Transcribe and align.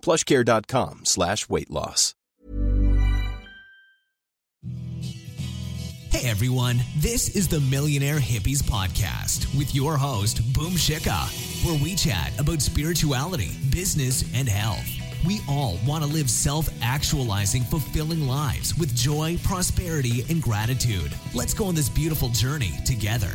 plushcare.com 0.00 1.04
slash 1.04 1.48
weight 1.48 1.70
loss. 1.70 2.14
Hey 6.10 6.28
everyone, 6.28 6.80
this 6.98 7.34
is 7.34 7.48
the 7.48 7.60
Millionaire 7.60 8.18
Hippies 8.18 8.62
Podcast 8.62 9.56
with 9.56 9.74
your 9.74 9.96
host, 9.96 10.42
Boom 10.52 10.72
Shikha, 10.72 11.64
where 11.64 11.82
we 11.82 11.94
chat 11.94 12.38
about 12.38 12.60
spirituality, 12.60 13.52
business, 13.70 14.24
and 14.34 14.48
health. 14.48 14.86
We 15.24 15.40
all 15.48 15.78
want 15.86 16.02
to 16.04 16.10
live 16.10 16.28
self 16.28 16.68
actualizing, 16.82 17.62
fulfilling 17.62 18.26
lives 18.26 18.76
with 18.76 18.94
joy, 18.94 19.38
prosperity, 19.44 20.24
and 20.28 20.42
gratitude. 20.42 21.12
Let's 21.32 21.54
go 21.54 21.66
on 21.66 21.74
this 21.74 21.88
beautiful 21.88 22.28
journey 22.30 22.72
together. 22.84 23.32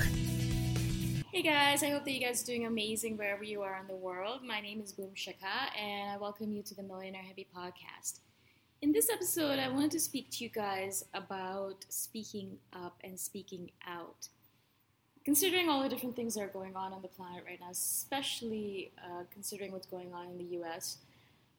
Hey 1.36 1.42
guys, 1.42 1.84
I 1.84 1.90
hope 1.90 2.06
that 2.06 2.14
you 2.14 2.26
guys 2.26 2.42
are 2.42 2.46
doing 2.46 2.66
amazing 2.66 3.18
wherever 3.18 3.44
you 3.44 3.62
are 3.62 3.78
in 3.82 3.88
the 3.88 3.94
world. 3.94 4.40
My 4.42 4.62
name 4.62 4.80
is 4.80 4.94
Boom 4.94 5.10
Shikha, 5.18 5.78
and 5.78 6.12
I 6.12 6.16
welcome 6.16 6.54
you 6.54 6.64
to 6.64 6.74
the 6.74 6.82
Millionaire 6.82 7.24
Hippie 7.24 7.48
Podcast. 7.54 8.20
In 8.82 8.94
this 8.94 9.10
episode, 9.10 9.60
I 9.60 9.68
wanted 9.68 9.92
to 9.92 10.00
speak 10.00 10.32
to 10.32 10.46
you 10.46 10.50
guys 10.50 11.04
about 11.14 11.84
speaking 11.90 12.58
up 12.72 12.96
and 13.04 13.20
speaking 13.20 13.72
out. 13.86 14.30
Considering 15.26 15.68
all 15.68 15.84
the 15.84 15.90
different 15.90 16.16
things 16.16 16.36
that 16.36 16.42
are 16.42 16.48
going 16.48 16.74
on 16.74 16.94
on 16.94 17.02
the 17.02 17.10
planet 17.10 17.44
right 17.46 17.60
now, 17.60 17.70
especially 17.70 18.94
uh, 19.04 19.24
considering 19.30 19.74
what's 19.74 19.88
going 19.88 20.14
on 20.14 20.28
in 20.28 20.38
the 20.38 20.54
U.S. 20.60 21.00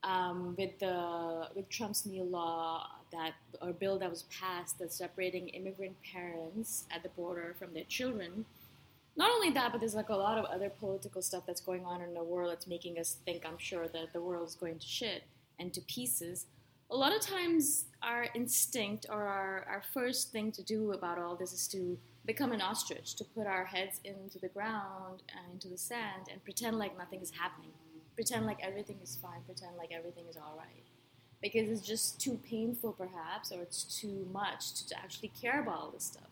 Um, 0.03 0.55
with 0.57 0.79
the 0.79 1.49
with 1.55 1.69
Trump's 1.69 2.07
new 2.07 2.25
law 2.25 2.87
that 3.13 3.33
or 3.61 3.75
bill 3.75 3.99
that 3.99 4.09
was 4.09 4.23
passed 4.41 4.79
that's 4.79 4.97
separating 4.97 5.49
immigrant 5.49 5.97
parents 6.03 6.87
at 6.91 7.03
the 7.03 7.11
border 7.11 7.55
from 7.59 7.75
their 7.75 7.85
children. 7.85 8.47
Not 9.17 9.31
only 9.31 9.51
that, 9.51 9.73
but 9.73 9.81
there's 9.81 9.95
like 9.95 10.11
a 10.11 10.17
lot 10.17 10.39
of 10.39 10.45
other 10.47 10.69
political 10.69 11.23
stuff 11.23 11.45
that's 11.47 11.61
going 11.61 11.85
on 11.85 12.03
in 12.03 12.13
the 12.13 12.23
world 12.23 12.51
that's 12.51 12.67
making 12.67 12.99
us 12.99 13.17
think, 13.25 13.45
I'm 13.47 13.59
sure, 13.59 13.89
that 13.89 14.13
the 14.13 14.21
world 14.21 14.47
is 14.47 14.55
going 14.55 14.79
to 14.79 14.87
shit 14.87 15.25
and 15.59 15.73
to 15.73 15.81
pieces 15.83 16.47
a 16.91 16.97
lot 16.97 17.15
of 17.15 17.21
times 17.21 17.87
our 18.03 18.29
instinct 18.35 19.07
or 19.09 19.25
our, 19.25 19.67
our 19.69 19.83
first 19.93 20.31
thing 20.31 20.53
to 20.53 20.63
do 20.63 20.93
about 20.93 21.19
all 21.19 21.35
this 21.35 21.53
is 21.53 21.67
to 21.69 21.99
become 22.25 22.53
an 22.53 22.61
ostrich, 22.61 23.15
to 23.17 23.25
put 23.25 23.47
our 23.47 23.65
heads 23.65 24.01
into 24.05 24.39
the 24.39 24.49
ground 24.49 25.23
and 25.35 25.55
into 25.55 25.69
the 25.69 25.79
sand 25.79 26.29
and 26.31 26.43
pretend 26.45 26.79
like 26.79 26.97
nothing 26.97 27.21
is 27.21 27.31
happening. 27.31 27.71
Pretend 28.15 28.47
like 28.47 28.59
everything 28.63 28.99
is 29.03 29.19
fine, 29.21 29.41
pretend 29.45 29.77
like 29.77 29.91
everything 29.93 30.25
is 30.31 30.37
all 30.37 30.55
right. 30.57 30.85
Because 31.43 31.69
it's 31.69 31.87
just 31.87 32.21
too 32.21 32.41
painful, 32.49 32.93
perhaps, 32.93 33.53
or 33.53 33.63
it's 33.63 33.85
too 33.85 34.27
much 34.33 34.87
to 34.87 34.97
actually 34.99 35.31
care 35.41 35.61
about 35.61 35.79
all 35.79 35.91
this 35.91 36.05
stuff. 36.05 36.31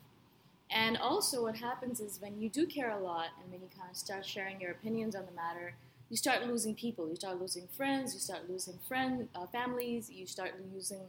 And 0.71 0.97
also, 0.97 1.43
what 1.43 1.57
happens 1.57 2.01
is 2.01 2.21
when 2.21 2.41
you 2.41 2.49
do 2.49 2.67
care 2.67 2.91
a 2.91 2.99
lot 2.99 3.27
and 3.41 3.51
when 3.53 3.61
you 3.61 3.69
kind 3.77 3.91
of 3.91 3.97
start 3.97 4.27
sharing 4.27 4.61
your 4.61 4.73
opinions 4.73 5.15
on 5.15 5.25
the 5.27 5.33
matter, 5.33 5.75
you 6.11 6.17
start 6.17 6.47
losing 6.47 6.75
people. 6.75 7.09
You 7.09 7.17
start 7.17 7.41
losing 7.41 7.69
friends. 7.77 8.15
You 8.15 8.21
start 8.21 8.49
losing 8.49 8.79
friend 8.87 9.29
uh, 9.35 9.47
families. 9.47 10.11
You 10.11 10.27
start 10.27 10.53
losing 10.73 11.01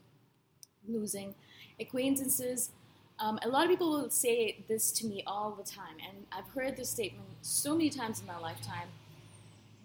losing 0.88 1.34
acquaintances. 1.80 2.72
Um, 3.20 3.40
a 3.44 3.48
lot 3.48 3.64
of 3.64 3.70
people 3.70 3.92
will 3.92 4.10
say 4.10 4.64
this 4.68 4.92
to 4.94 5.08
me 5.08 5.24
all 5.26 5.52
the 5.52 5.64
time, 5.64 5.96
and 6.06 6.26
I've 6.32 6.48
heard 6.54 6.76
this 6.76 6.90
statement 6.90 7.28
so 7.42 7.74
many 7.74 7.90
times 7.90 8.20
in 8.20 8.28
my 8.28 8.38
lifetime. 8.38 8.90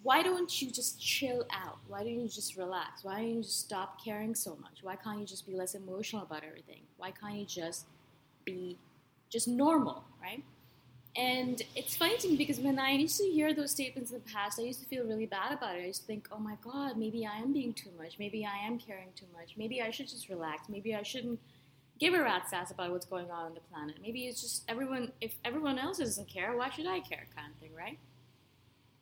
Why 0.02 0.22
don't 0.22 0.60
you 0.60 0.70
just 0.70 1.00
chill 1.00 1.44
out? 1.52 1.78
Why 1.86 2.00
don't 2.00 2.18
you 2.18 2.28
just 2.28 2.56
relax? 2.56 3.04
Why 3.04 3.20
don't 3.20 3.34
you 3.36 3.42
just 3.42 3.60
stop 3.60 4.02
caring 4.02 4.34
so 4.34 4.56
much? 4.60 4.78
Why 4.82 4.96
can't 4.96 5.20
you 5.20 5.26
just 5.26 5.46
be 5.46 5.54
less 5.54 5.74
emotional 5.74 6.22
about 6.22 6.42
everything? 6.42 6.80
Why 6.96 7.10
can't 7.10 7.36
you 7.36 7.44
just 7.44 7.84
be 8.44 8.78
just 9.30 9.48
normal, 9.48 10.04
right? 10.20 10.42
And 11.16 11.60
it's 11.74 11.98
me 12.00 12.36
because 12.36 12.60
when 12.60 12.78
I 12.78 12.92
used 12.92 13.18
to 13.18 13.24
hear 13.24 13.52
those 13.52 13.72
statements 13.72 14.12
in 14.12 14.18
the 14.18 14.32
past, 14.32 14.60
I 14.60 14.62
used 14.62 14.80
to 14.80 14.86
feel 14.86 15.04
really 15.04 15.26
bad 15.26 15.52
about 15.52 15.76
it. 15.76 15.82
I 15.82 15.86
used 15.86 16.02
to 16.02 16.06
think, 16.06 16.28
oh 16.30 16.38
my 16.38 16.56
God, 16.62 16.96
maybe 16.96 17.26
I 17.26 17.38
am 17.38 17.52
being 17.52 17.72
too 17.72 17.90
much. 17.98 18.18
Maybe 18.18 18.46
I 18.46 18.64
am 18.64 18.78
caring 18.78 19.08
too 19.16 19.26
much. 19.32 19.54
Maybe 19.56 19.82
I 19.82 19.90
should 19.90 20.08
just 20.08 20.28
relax. 20.28 20.68
Maybe 20.68 20.94
I 20.94 21.02
shouldn't 21.02 21.40
give 21.98 22.14
a 22.14 22.22
rat's 22.22 22.52
ass 22.52 22.70
about 22.70 22.92
what's 22.92 23.06
going 23.06 23.30
on 23.30 23.46
on 23.46 23.54
the 23.54 23.60
planet. 23.72 23.96
Maybe 24.00 24.26
it's 24.26 24.40
just 24.40 24.62
everyone, 24.68 25.10
if 25.20 25.34
everyone 25.44 25.78
else 25.78 25.98
doesn't 25.98 26.28
care, 26.28 26.56
why 26.56 26.70
should 26.70 26.86
I 26.86 27.00
care 27.00 27.26
kind 27.34 27.52
of 27.52 27.58
thing, 27.60 27.74
right? 27.76 27.98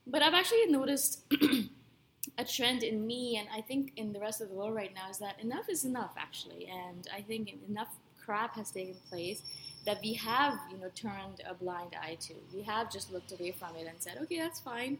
But 0.07 0.23
I've 0.23 0.35
actually 0.35 0.67
noticed 0.67 1.23
a 2.39 2.45
trend 2.45 2.83
in 2.83 3.07
me, 3.07 3.37
and 3.37 3.49
I 3.55 3.61
think 3.61 3.93
in 3.97 4.13
the 4.13 4.19
rest 4.19 4.41
of 4.41 4.49
the 4.49 4.55
world 4.55 4.75
right 4.75 4.95
now, 4.95 5.11
is 5.11 5.19
that 5.19 5.39
enough 5.41 5.69
is 5.69 5.85
enough, 5.85 6.15
actually. 6.19 6.67
And 6.67 7.07
I 7.15 7.21
think 7.21 7.55
enough 7.69 7.89
crap 8.25 8.57
has 8.57 8.71
taken 8.71 8.97
place 9.11 9.43
that 9.87 10.01
we 10.03 10.15
have, 10.15 10.59
you 10.71 10.79
know, 10.79 10.91
turned 10.95 11.41
a 11.49 11.55
blind 11.55 11.97
eye 12.01 12.17
to. 12.21 12.35
We 12.55 12.63
have 12.63 12.91
just 12.91 13.13
looked 13.13 13.33
away 13.33 13.53
from 13.53 13.77
it 13.77 13.87
and 13.87 13.97
said, 13.99 14.19
okay, 14.23 14.39
that's 14.39 14.61
fine. 14.61 14.99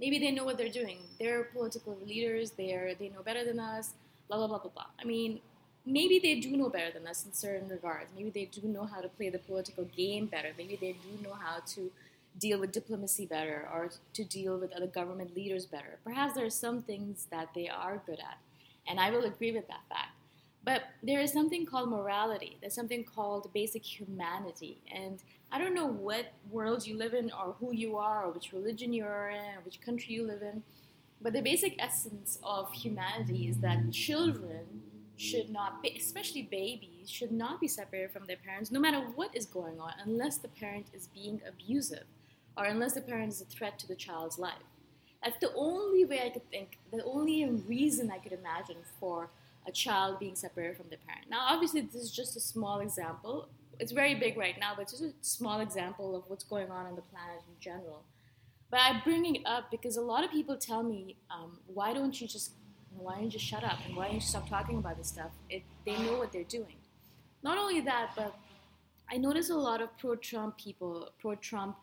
Maybe 0.00 0.18
they 0.18 0.30
know 0.30 0.44
what 0.44 0.58
they're 0.58 0.68
doing. 0.68 0.98
They're 1.18 1.44
political 1.44 1.98
leaders. 2.06 2.52
They're 2.52 2.94
they 2.94 3.08
know 3.08 3.22
better 3.22 3.44
than 3.44 3.58
us. 3.58 3.94
Blah 4.28 4.38
blah 4.38 4.46
blah 4.46 4.58
blah 4.58 4.70
blah. 4.70 4.86
I 5.00 5.04
mean, 5.04 5.40
maybe 5.84 6.18
they 6.18 6.38
do 6.38 6.56
know 6.56 6.68
better 6.68 6.92
than 6.92 7.06
us 7.06 7.24
in 7.24 7.32
certain 7.32 7.68
regards. 7.68 8.10
Maybe 8.16 8.30
they 8.30 8.44
do 8.44 8.68
know 8.68 8.84
how 8.84 9.00
to 9.00 9.08
play 9.08 9.28
the 9.28 9.38
political 9.38 9.84
game 9.84 10.26
better. 10.26 10.50
Maybe 10.56 10.76
they 10.80 10.92
do 10.92 11.28
know 11.28 11.34
how 11.34 11.60
to 11.74 11.90
deal 12.38 12.60
with 12.60 12.70
diplomacy 12.70 13.26
better 13.26 13.68
or 13.72 13.90
to 14.12 14.24
deal 14.24 14.58
with 14.58 14.72
other 14.72 14.86
government 14.86 15.34
leaders 15.34 15.66
better. 15.66 15.98
Perhaps 16.04 16.34
there 16.34 16.46
are 16.46 16.50
some 16.50 16.82
things 16.82 17.26
that 17.32 17.48
they 17.54 17.68
are 17.68 18.00
good 18.06 18.20
at, 18.20 18.38
and 18.86 19.00
I 19.00 19.10
will 19.10 19.24
agree 19.24 19.50
with 19.50 19.66
that 19.66 19.80
fact. 19.88 20.17
But 20.68 20.82
there 21.02 21.20
is 21.20 21.32
something 21.32 21.64
called 21.64 21.88
morality. 21.88 22.58
There's 22.60 22.74
something 22.74 23.02
called 23.02 23.50
basic 23.54 23.82
humanity. 23.82 24.82
And 24.94 25.18
I 25.50 25.56
don't 25.58 25.74
know 25.74 25.86
what 25.86 26.26
world 26.50 26.86
you 26.86 26.94
live 26.94 27.14
in, 27.14 27.30
or 27.32 27.54
who 27.58 27.72
you 27.74 27.96
are, 27.96 28.26
or 28.26 28.32
which 28.32 28.52
religion 28.52 28.92
you're 28.92 29.30
in, 29.30 29.56
or 29.56 29.62
which 29.64 29.80
country 29.80 30.12
you 30.12 30.26
live 30.26 30.42
in. 30.42 30.62
But 31.22 31.32
the 31.32 31.40
basic 31.40 31.74
essence 31.78 32.38
of 32.42 32.70
humanity 32.70 33.48
is 33.48 33.56
that 33.60 33.90
children 33.92 34.82
should 35.16 35.48
not 35.48 35.82
be, 35.82 35.96
especially 35.96 36.42
babies, 36.42 37.08
should 37.08 37.32
not 37.32 37.62
be 37.62 37.66
separated 37.66 38.10
from 38.10 38.26
their 38.26 38.36
parents 38.36 38.70
no 38.70 38.78
matter 38.78 39.00
what 39.14 39.34
is 39.34 39.46
going 39.46 39.80
on, 39.80 39.94
unless 40.04 40.36
the 40.36 40.48
parent 40.48 40.88
is 40.92 41.06
being 41.06 41.40
abusive 41.48 42.04
or 42.58 42.66
unless 42.66 42.92
the 42.92 43.00
parent 43.00 43.32
is 43.32 43.40
a 43.40 43.46
threat 43.46 43.78
to 43.78 43.88
the 43.88 43.96
child's 43.96 44.38
life. 44.38 44.68
That's 45.24 45.38
the 45.38 45.54
only 45.54 46.04
way 46.04 46.20
I 46.26 46.28
could 46.28 46.50
think, 46.50 46.76
the 46.92 47.02
only 47.04 47.46
reason 47.46 48.10
I 48.10 48.18
could 48.18 48.32
imagine 48.32 48.76
for 49.00 49.30
a 49.68 49.72
child 49.72 50.18
being 50.18 50.34
separated 50.34 50.76
from 50.76 50.88
their 50.88 50.98
parent. 51.06 51.26
Now, 51.30 51.46
obviously, 51.48 51.82
this 51.82 52.02
is 52.02 52.10
just 52.10 52.36
a 52.36 52.40
small 52.40 52.80
example. 52.80 53.48
It's 53.78 53.92
very 53.92 54.14
big 54.14 54.36
right 54.36 54.58
now, 54.58 54.72
but 54.74 54.82
it's 54.82 54.92
just 54.92 55.04
a 55.04 55.12
small 55.20 55.60
example 55.60 56.16
of 56.16 56.22
what's 56.28 56.44
going 56.44 56.70
on 56.70 56.86
on 56.86 56.96
the 56.96 57.02
planet 57.02 57.42
in 57.46 57.54
general. 57.60 58.02
But 58.70 58.80
I 58.80 59.00
bring 59.04 59.36
it 59.36 59.42
up 59.46 59.70
because 59.70 59.96
a 59.96 60.00
lot 60.00 60.24
of 60.24 60.30
people 60.30 60.56
tell 60.56 60.82
me, 60.82 61.16
um, 61.30 61.58
why 61.66 61.92
don't 61.92 62.18
you 62.20 62.26
just 62.26 62.52
why 62.96 63.14
don't 63.14 63.24
you 63.24 63.30
just 63.30 63.44
shut 63.44 63.62
up 63.62 63.78
and 63.86 63.94
why 63.94 64.06
don't 64.06 64.14
you 64.14 64.20
stop 64.20 64.48
talking 64.48 64.78
about 64.78 64.96
this 64.96 65.08
stuff? 65.08 65.30
It, 65.48 65.62
they 65.86 65.96
know 65.98 66.18
what 66.18 66.32
they're 66.32 66.42
doing. 66.42 66.76
Not 67.42 67.56
only 67.56 67.80
that, 67.82 68.10
but 68.16 68.34
I 69.10 69.18
notice 69.18 69.50
a 69.50 69.54
lot 69.54 69.80
of 69.80 69.96
pro-Trump 69.98 70.58
people, 70.58 71.10
pro-Trump 71.20 71.76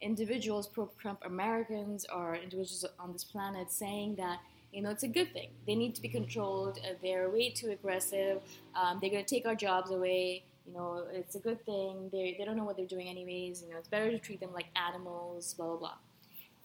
individuals, 0.00 0.66
pro-Trump 0.66 1.20
Americans, 1.24 2.06
or 2.14 2.36
individuals 2.36 2.86
on 2.98 3.12
this 3.12 3.24
planet 3.24 3.70
saying 3.70 4.16
that 4.16 4.38
you 4.72 4.82
know 4.82 4.90
it's 4.90 5.02
a 5.02 5.08
good 5.08 5.32
thing. 5.32 5.50
They 5.66 5.74
need 5.74 5.94
to 5.96 6.02
be 6.02 6.08
controlled. 6.08 6.78
Uh, 6.78 6.94
they're 7.02 7.28
way 7.30 7.50
too 7.50 7.70
aggressive. 7.70 8.40
Um, 8.74 8.98
they're 9.00 9.10
going 9.10 9.24
to 9.24 9.34
take 9.34 9.46
our 9.46 9.54
jobs 9.54 9.90
away. 9.90 10.44
You 10.66 10.74
know, 10.74 11.04
it's 11.12 11.34
a 11.34 11.40
good 11.40 11.64
thing. 11.64 12.08
They 12.12 12.36
they 12.38 12.44
don't 12.44 12.56
know 12.56 12.64
what 12.64 12.76
they're 12.76 12.86
doing 12.86 13.08
anyways. 13.08 13.62
You 13.62 13.70
know, 13.70 13.78
it's 13.78 13.88
better 13.88 14.10
to 14.10 14.18
treat 14.18 14.40
them 14.40 14.52
like 14.52 14.66
animals. 14.76 15.54
Blah 15.54 15.66
blah 15.66 15.76
blah. 15.76 15.94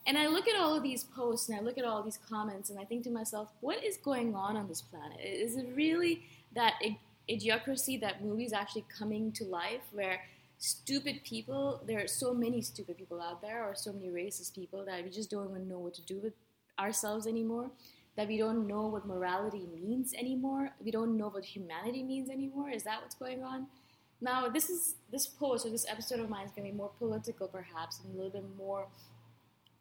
And 0.06 0.18
I 0.18 0.28
look 0.28 0.48
at 0.48 0.56
all 0.56 0.74
of 0.74 0.84
these 0.84 1.04
posts 1.04 1.50
and 1.50 1.60
I 1.60 1.62
look 1.62 1.78
at 1.78 1.84
all 1.84 2.02
these 2.02 2.18
comments 2.30 2.70
and 2.70 2.80
I 2.80 2.86
think 2.86 3.04
to 3.04 3.10
myself, 3.10 3.50
what 3.60 3.84
is 3.84 3.98
going 3.98 4.36
on 4.36 4.56
on 4.56 4.70
this 4.70 4.82
planet? 4.82 5.20
Is 5.22 5.58
it 5.58 5.68
really 5.76 6.24
that 6.56 6.76
idiocracy 7.30 8.00
that 8.00 8.24
movies 8.24 8.54
actually 8.54 8.86
coming 8.98 9.34
to 9.34 9.44
life 9.44 9.82
where 9.92 10.22
stupid 10.60 11.26
people, 11.26 11.82
there 11.86 12.02
are 12.02 12.08
so 12.08 12.34
many 12.34 12.62
stupid 12.62 12.98
people 12.98 13.22
out 13.22 13.42
there 13.42 13.66
or 13.66 13.76
so 13.76 13.92
many 13.92 14.08
racist 14.08 14.56
people 14.56 14.86
that 14.86 15.04
we 15.04 15.10
just 15.10 15.30
don't 15.30 15.50
even 15.50 15.68
know 15.68 15.80
what 15.80 15.94
to 15.96 16.02
do 16.04 16.20
with 16.20 16.34
ourselves 16.80 17.28
anymore, 17.28 17.70
that 18.18 18.28
we 18.28 18.38
don't 18.38 18.68
know 18.68 18.88
what 18.88 19.06
morality 19.06 19.68
means 19.74 20.14
anymore, 20.14 20.72
we 20.84 20.92
don't 20.92 21.16
know 21.18 21.30
what 21.30 21.46
humanity 21.46 22.04
means 22.04 22.30
anymore. 22.30 22.70
Is 22.70 22.84
that 22.84 23.02
what's 23.02 23.16
going 23.16 23.44
on? 23.44 23.68
Now, 24.20 24.50
this 24.50 24.70
is 24.70 24.96
this 25.12 25.28
post 25.28 25.66
or 25.66 25.70
this 25.70 25.86
episode 25.88 26.20
of 26.20 26.30
mine 26.30 26.46
is 26.46 26.52
going 26.52 26.66
to 26.68 26.72
be 26.72 26.78
more 26.78 26.92
political, 26.98 27.48
perhaps, 27.48 28.00
and 28.04 28.14
a 28.14 28.18
little 28.18 28.32
bit 28.32 28.46
more 28.58 28.88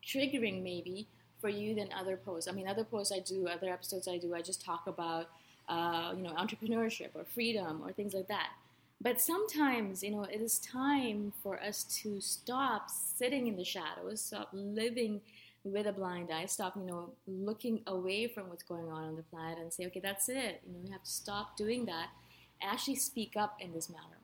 triggering 0.07 0.63
maybe 0.63 1.07
for 1.41 1.49
you 1.49 1.75
than 1.75 1.89
other 1.99 2.19
posts. 2.19 2.49
I 2.49 2.53
mean, 2.53 2.69
other 2.69 2.85
posts 2.85 3.13
I 3.13 3.21
do, 3.21 3.49
other 3.49 3.71
episodes 3.73 4.07
I 4.07 4.19
do, 4.19 4.35
I 4.35 4.43
just 4.43 4.63
talk 4.63 4.87
about, 4.87 5.31
uh, 5.69 6.13
you 6.15 6.23
know, 6.23 6.35
entrepreneurship 6.35 7.09
or 7.15 7.25
freedom 7.25 7.81
or 7.83 7.93
things 7.93 8.13
like 8.13 8.29
that. 8.29 8.51
But 9.01 9.21
sometimes, 9.21 10.03
you 10.03 10.11
know, 10.11 10.25
it 10.25 10.41
is 10.41 10.59
time 10.59 11.33
for 11.43 11.63
us 11.63 11.85
to 12.03 12.21
stop 12.21 12.91
sitting 12.91 13.47
in 13.47 13.57
the 13.57 13.65
shadows, 13.65 14.21
stop 14.21 14.49
living 14.53 15.21
with 15.67 15.87
a 15.87 15.93
blind 15.93 16.31
eye, 16.33 16.47
stop, 16.47 16.77
you 16.77 16.85
know, 16.85 17.11
looking 17.27 17.81
away 17.87 18.29
from 18.29 18.49
what's 18.49 18.63
going 18.63 18.89
on 18.89 19.05
on 19.05 19.17
the 19.17 19.23
planet 19.23 19.59
and 19.59 19.73
say, 19.73 19.87
okay, 19.87 20.01
that's 20.01 20.29
it. 20.29 20.63
You 20.67 20.73
know, 20.73 20.81
we 20.85 20.91
have 20.91 21.03
to 21.03 21.11
stop 21.11 21.57
doing 21.57 21.87
that. 21.87 22.09
Actually, 22.63 22.97
speak 22.97 23.33
up 23.37 23.57
in 23.61 23.73
this 23.73 23.91
matter. 23.91 24.21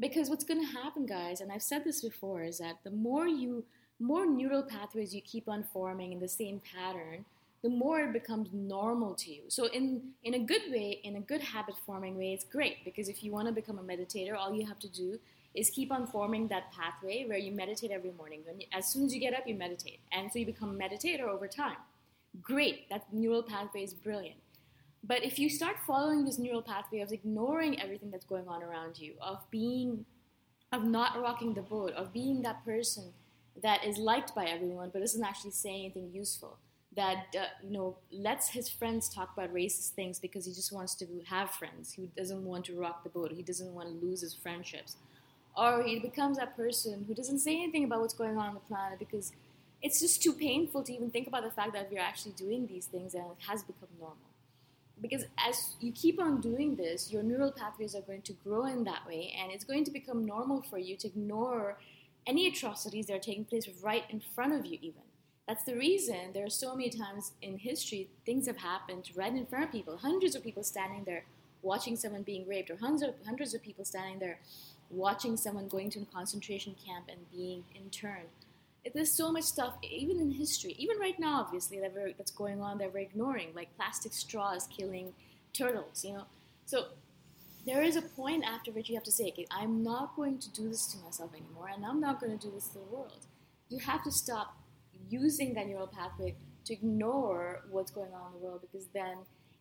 Because 0.00 0.30
what's 0.30 0.44
going 0.44 0.60
to 0.60 0.72
happen, 0.72 1.06
guys, 1.06 1.40
and 1.40 1.52
I've 1.52 1.62
said 1.62 1.84
this 1.84 2.00
before, 2.02 2.42
is 2.42 2.58
that 2.58 2.78
the 2.84 2.90
more 2.90 3.26
you 3.26 3.64
more 4.00 4.26
neural 4.26 4.62
pathways 4.62 5.12
you 5.12 5.20
keep 5.20 5.48
on 5.48 5.64
forming 5.72 6.12
in 6.12 6.20
the 6.20 6.28
same 6.28 6.60
pattern, 6.72 7.24
the 7.62 7.68
more 7.68 8.00
it 8.00 8.12
becomes 8.12 8.48
normal 8.52 9.14
to 9.16 9.30
you. 9.30 9.42
So 9.48 9.66
in 9.66 10.12
in 10.22 10.34
a 10.34 10.38
good 10.38 10.62
way, 10.70 11.00
in 11.02 11.16
a 11.16 11.20
good 11.20 11.40
habit 11.40 11.74
forming 11.84 12.16
way, 12.16 12.32
it's 12.32 12.44
great 12.44 12.84
because 12.84 13.08
if 13.08 13.22
you 13.24 13.32
want 13.32 13.48
to 13.48 13.52
become 13.52 13.78
a 13.78 13.82
meditator, 13.82 14.36
all 14.36 14.54
you 14.54 14.66
have 14.66 14.78
to 14.80 14.88
do 14.88 15.18
is 15.58 15.70
keep 15.70 15.90
on 15.90 16.06
forming 16.06 16.48
that 16.48 16.72
pathway 16.72 17.24
where 17.26 17.38
you 17.38 17.52
meditate 17.52 17.90
every 17.90 18.12
morning. 18.12 18.42
When 18.46 18.60
you, 18.60 18.66
as 18.72 18.92
soon 18.92 19.06
as 19.06 19.14
you 19.14 19.20
get 19.20 19.34
up, 19.34 19.46
you 19.46 19.54
meditate, 19.54 20.00
and 20.12 20.30
so 20.32 20.38
you 20.38 20.46
become 20.46 20.70
a 20.70 20.78
meditator 20.78 21.26
over 21.28 21.48
time. 21.48 21.76
Great, 22.42 22.88
that 22.90 23.12
neural 23.12 23.42
pathway 23.42 23.82
is 23.82 23.94
brilliant. 23.94 24.38
But 25.02 25.24
if 25.24 25.38
you 25.38 25.48
start 25.48 25.76
following 25.86 26.24
this 26.24 26.38
neural 26.38 26.62
pathway 26.62 27.00
of 27.00 27.12
ignoring 27.12 27.80
everything 27.80 28.10
that's 28.10 28.26
going 28.26 28.48
on 28.48 28.62
around 28.62 28.98
you, 28.98 29.14
of 29.20 29.38
being, 29.50 30.04
of 30.72 30.84
not 30.84 31.20
rocking 31.20 31.54
the 31.54 31.62
boat, 31.62 31.92
of 31.92 32.12
being 32.12 32.42
that 32.42 32.64
person 32.64 33.12
that 33.62 33.84
is 33.84 33.98
liked 33.98 34.34
by 34.34 34.44
everyone 34.44 34.90
but 34.92 35.00
doesn't 35.00 35.24
actually 35.24 35.50
say 35.50 35.70
anything 35.70 36.10
useful 36.12 36.58
that 36.96 37.26
uh, 37.38 37.44
you 37.62 37.70
know 37.70 37.96
lets 38.10 38.48
his 38.48 38.68
friends 38.68 39.08
talk 39.08 39.30
about 39.36 39.52
racist 39.52 39.90
things 39.90 40.18
because 40.18 40.46
he 40.46 40.52
just 40.52 40.72
wants 40.72 40.94
to 40.94 41.06
have 41.26 41.50
friends 41.50 41.92
he 41.92 42.08
doesn't 42.16 42.44
want 42.44 42.64
to 42.64 42.74
rock 42.74 43.02
the 43.04 43.10
boat 43.10 43.32
he 43.32 43.42
doesn't 43.42 43.72
want 43.74 43.88
to 43.88 44.06
lose 44.06 44.20
his 44.20 44.34
friendships 44.34 44.96
or 45.58 45.82
he 45.82 45.98
becomes 45.98 46.38
that 46.38 46.56
person 46.56 47.04
who 47.06 47.14
doesn't 47.14 47.40
say 47.40 47.54
anything 47.62 47.84
about 47.84 48.00
what's 48.00 48.14
going 48.14 48.36
on 48.38 48.48
on 48.48 48.54
the 48.54 48.60
planet 48.60 48.98
because 48.98 49.32
it's 49.82 50.00
just 50.00 50.22
too 50.22 50.32
painful 50.32 50.82
to 50.82 50.92
even 50.92 51.10
think 51.10 51.26
about 51.26 51.42
the 51.42 51.50
fact 51.50 51.72
that 51.72 51.90
we're 51.90 52.00
actually 52.00 52.32
doing 52.32 52.66
these 52.66 52.86
things 52.86 53.14
and 53.14 53.24
it 53.24 53.44
has 53.48 53.62
become 53.62 53.88
normal 53.98 54.16
because 55.00 55.24
as 55.38 55.76
you 55.80 55.92
keep 55.92 56.20
on 56.20 56.40
doing 56.40 56.76
this 56.76 57.12
your 57.12 57.22
neural 57.22 57.52
pathways 57.52 57.94
are 57.94 58.02
going 58.02 58.22
to 58.22 58.32
grow 58.44 58.64
in 58.66 58.84
that 58.84 59.06
way 59.06 59.34
and 59.40 59.52
it's 59.52 59.64
going 59.64 59.84
to 59.84 59.90
become 59.90 60.24
normal 60.24 60.62
for 60.62 60.78
you 60.78 60.96
to 60.96 61.08
ignore 61.08 61.76
any 62.28 62.46
atrocities 62.46 63.06
that 63.06 63.16
are 63.16 63.20
taking 63.20 63.44
place 63.44 63.66
right 63.82 64.04
in 64.10 64.20
front 64.20 64.52
of 64.52 64.66
you, 64.66 64.78
even. 64.82 65.00
That's 65.48 65.64
the 65.64 65.74
reason 65.74 66.32
there 66.34 66.44
are 66.44 66.50
so 66.50 66.76
many 66.76 66.90
times 66.90 67.32
in 67.40 67.56
history 67.56 68.10
things 68.26 68.46
have 68.46 68.58
happened 68.58 69.10
right 69.16 69.34
in 69.34 69.46
front 69.46 69.64
of 69.64 69.72
people. 69.72 69.96
Hundreds 69.96 70.36
of 70.36 70.44
people 70.44 70.62
standing 70.62 71.04
there 71.04 71.24
watching 71.62 71.96
someone 71.96 72.22
being 72.22 72.46
raped, 72.46 72.70
or 72.70 72.76
hundreds 72.76 73.02
of, 73.02 73.14
hundreds 73.24 73.54
of 73.54 73.62
people 73.62 73.84
standing 73.84 74.18
there 74.18 74.38
watching 74.90 75.36
someone 75.36 75.68
going 75.68 75.90
to 75.90 76.00
a 76.00 76.06
concentration 76.06 76.74
camp 76.84 77.06
and 77.08 77.18
being 77.30 77.64
interned. 77.74 78.28
There's 78.94 79.12
so 79.12 79.30
much 79.30 79.44
stuff, 79.44 79.74
even 79.82 80.18
in 80.18 80.30
history, 80.30 80.74
even 80.78 80.98
right 80.98 81.18
now, 81.18 81.40
obviously, 81.40 81.78
that 81.80 81.94
we're, 81.94 82.12
that's 82.16 82.30
going 82.30 82.62
on 82.62 82.78
that 82.78 82.94
we're 82.94 83.00
ignoring, 83.00 83.48
like 83.54 83.74
plastic 83.76 84.12
straws 84.14 84.66
killing 84.74 85.12
turtles, 85.52 86.04
you 86.04 86.14
know. 86.14 86.24
So 86.64 86.86
there 87.66 87.82
is 87.82 87.96
a 87.96 88.02
point 88.02 88.44
after 88.44 88.70
which 88.70 88.88
you 88.88 88.94
have 88.94 89.04
to 89.04 89.12
say, 89.12 89.28
okay, 89.28 89.46
I'm 89.50 89.82
not 89.82 90.16
going 90.16 90.38
to 90.38 90.50
do 90.52 90.68
this 90.68 90.86
to 90.92 90.98
myself 91.04 91.32
anymore, 91.34 91.68
and 91.74 91.84
I'm 91.84 92.00
not 92.00 92.18
going 92.18 92.38
to 92.38 92.46
do 92.46 92.52
this 92.54 92.68
to 92.68 92.74
the 92.74 92.84
world. 92.84 93.26
You 93.68 93.78
have 93.80 94.02
to 94.04 94.10
stop 94.10 94.56
using 95.10 95.52
that 95.54 95.66
neural 95.66 95.86
pathway 95.86 96.34
to 96.64 96.72
ignore 96.72 97.64
what's 97.70 97.90
going 97.90 98.12
on 98.12 98.32
in 98.32 98.40
the 98.40 98.46
world 98.46 98.60
because 98.60 98.86
then 98.94 99.18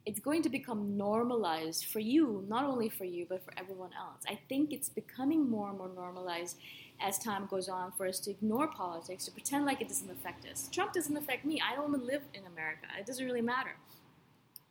it's 0.08 0.22
going 0.22 0.42
to 0.42 0.50
become 0.50 0.96
normalized 0.96 1.84
for 1.86 2.00
you, 2.00 2.46
not 2.48 2.64
only 2.64 2.88
for 2.88 3.04
you, 3.04 3.26
but 3.28 3.44
for 3.44 3.52
everyone 3.58 3.90
else. 3.92 4.24
I 4.26 4.40
think 4.48 4.72
it's 4.72 4.88
becoming 4.88 5.50
more 5.50 5.68
and 5.68 5.78
more 5.78 5.92
normalized 5.94 6.56
as 7.02 7.20
time 7.20 7.46
goes 7.46 7.68
on 7.68 7.92
for 7.92 8.08
us 8.08 8.18
to 8.22 8.32
ignore 8.32 8.68
politics, 8.68 9.26
to 9.26 9.32
pretend 9.32 9.66
like 9.66 9.82
it 9.82 9.90
doesn't 9.90 10.10
affect 10.10 10.48
us. 10.50 10.70
Trump 10.72 10.94
doesn't 10.94 11.18
affect 11.18 11.44
me. 11.44 11.62
I 11.62 11.76
don't 11.76 11.90
even 11.90 12.08
live 12.08 12.22
in 12.34 12.46
America. 12.46 12.88
It 12.98 13.06
doesn't 13.06 13.26
really 13.26 13.42
matter. 13.42 13.76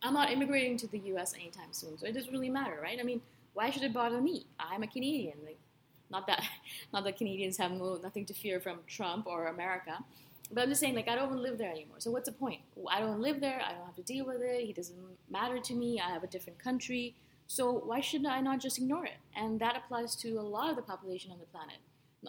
I'm 0.02 0.14
not 0.14 0.33
immigrating 0.33 0.78
to 0.78 0.87
the 0.87 1.00
U.S. 1.11 1.35
anytime 1.35 1.71
soon, 1.73 1.99
so 1.99 2.07
it 2.07 2.12
doesn't 2.12 2.33
really 2.33 2.49
matter, 2.49 2.78
right? 2.83 2.99
I 2.99 3.02
mean, 3.02 3.21
why 3.52 3.69
should 3.69 3.83
it 3.83 3.93
bother 3.93 4.23
me? 4.23 4.47
I'm 4.59 4.83
a 4.85 4.87
Canadian. 4.87 5.35
Like, 5.45 5.59
not 6.11 6.26
that, 6.28 6.43
not 6.95 7.05
that 7.05 7.19
Canadians 7.19 7.59
have 7.59 7.73
no, 7.73 8.00
nothing 8.02 8.25
to 8.25 8.33
fear 8.33 8.59
from 8.59 8.78
Trump 8.87 9.26
or 9.26 9.49
America, 9.49 9.99
but 10.53 10.62
I'm 10.62 10.69
just 10.69 10.81
saying, 10.81 10.95
like, 10.95 11.09
I 11.09 11.15
don't 11.15 11.37
live 11.37 11.59
there 11.59 11.71
anymore. 11.71 11.97
So 11.99 12.11
what's 12.11 12.29
the 12.29 12.33
point? 12.33 12.61
I 12.88 13.00
don't 13.00 13.21
live 13.21 13.41
there. 13.41 13.61
I 13.67 13.73
don't 13.73 13.85
have 13.85 13.97
to 13.97 14.03
deal 14.03 14.26
with 14.26 14.43
it. 14.43 14.65
He 14.65 14.73
doesn't 14.73 14.97
matter 15.31 15.59
to 15.59 15.75
me. 15.75 16.00
I 16.00 16.11
have 16.11 16.23
a 16.23 16.29
different 16.29 16.59
country. 16.59 17.15
So 17.47 17.73
why 17.73 18.00
shouldn't 18.00 18.31
I 18.31 18.41
not 18.41 18.61
just 18.61 18.79
ignore 18.79 19.05
it? 19.05 19.19
And 19.37 19.61
that 19.61 19.76
applies 19.76 20.15
to 20.17 20.38
a 20.38 20.43
lot 20.43 20.71
of 20.71 20.76
the 20.76 20.83
population 20.83 21.31
on 21.31 21.38
the 21.38 21.47
planet. 21.47 21.76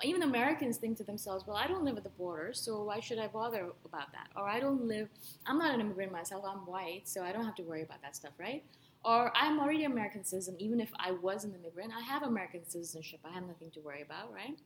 even 0.03 0.21
Americans 0.21 0.77
think 0.77 0.97
to 0.97 1.03
themselves, 1.03 1.45
well, 1.47 1.57
I 1.57 1.65
don't 1.67 1.83
live 1.83 1.97
at 1.97 2.03
the 2.03 2.11
border, 2.11 2.53
so 2.53 2.83
why 2.83 2.99
should 2.99 3.17
I 3.17 3.27
bother 3.27 3.69
about 3.83 4.11
that? 4.11 4.27
Or 4.35 4.47
I 4.47 4.59
don't 4.59 4.87
live, 4.87 5.09
I'm 5.47 5.57
not 5.57 5.73
an 5.73 5.81
immigrant 5.81 6.11
myself, 6.11 6.45
I'm 6.47 6.67
white, 6.67 7.07
so 7.07 7.23
I 7.23 7.31
don't 7.31 7.45
have 7.45 7.55
to 7.55 7.63
worry 7.63 7.81
about 7.81 8.03
that 8.03 8.15
stuff, 8.15 8.33
right? 8.37 8.63
Or 9.03 9.31
I'm 9.35 9.59
already 9.59 9.85
an 9.85 9.91
American 9.91 10.23
citizen, 10.23 10.55
even 10.59 10.79
if 10.79 10.91
I 10.99 11.11
was 11.11 11.45
an 11.45 11.55
immigrant, 11.55 11.93
I 11.97 12.01
have 12.01 12.21
American 12.21 12.63
citizenship, 12.69 13.21
I 13.25 13.31
have 13.31 13.47
nothing 13.47 13.71
to 13.71 13.79
worry 13.79 14.03
about, 14.03 14.31
right? 14.31 14.59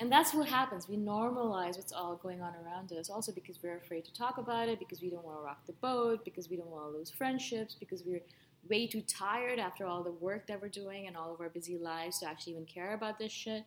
And 0.00 0.12
that's 0.12 0.32
what 0.32 0.48
happens. 0.48 0.88
We 0.88 0.96
normalize 0.96 1.76
what's 1.76 1.92
all 1.92 2.16
going 2.16 2.40
on 2.40 2.54
around 2.64 2.92
us, 2.92 3.10
also 3.10 3.32
because 3.32 3.58
we're 3.62 3.76
afraid 3.76 4.04
to 4.04 4.12
talk 4.12 4.38
about 4.38 4.68
it, 4.68 4.78
because 4.78 5.02
we 5.02 5.10
don't 5.10 5.24
want 5.24 5.38
to 5.38 5.42
rock 5.42 5.66
the 5.66 5.72
boat, 5.74 6.24
because 6.24 6.48
we 6.48 6.56
don't 6.56 6.70
want 6.70 6.92
to 6.92 6.98
lose 6.98 7.10
friendships, 7.10 7.74
because 7.78 8.04
we're 8.04 8.22
way 8.68 8.86
too 8.86 9.02
tired 9.02 9.58
after 9.58 9.86
all 9.86 10.02
the 10.02 10.12
work 10.12 10.46
that 10.46 10.60
we're 10.60 10.68
doing 10.68 11.06
and 11.06 11.16
all 11.16 11.34
of 11.34 11.40
our 11.40 11.48
busy 11.48 11.78
lives 11.78 12.20
to 12.20 12.28
actually 12.28 12.52
even 12.52 12.66
care 12.66 12.94
about 12.94 13.18
this 13.18 13.32
shit. 13.32 13.64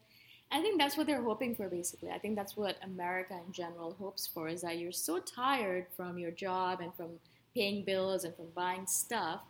I 0.54 0.62
think 0.62 0.80
that's 0.80 0.98
what 0.98 1.08
they're 1.08 1.24
hoping 1.24 1.56
for, 1.56 1.70
basically. 1.70 2.10
I 2.12 2.20
think 2.20 2.36
that's 2.36 2.58
what 2.58 2.76
America 2.84 3.40
in 3.46 3.54
general 3.54 3.96
hopes 3.98 4.28
for 4.28 4.50
is 4.50 4.62
that 4.62 4.78
you're 4.78 4.92
so 4.92 5.20
tired 5.20 5.88
from 5.96 6.18
your 6.18 6.32
job 6.32 6.82
and 6.82 6.94
from 6.94 7.12
paying 7.56 7.84
bills 7.84 8.26
and 8.26 8.36
from 8.36 8.48
buying 8.54 8.86
stuff 8.86 9.42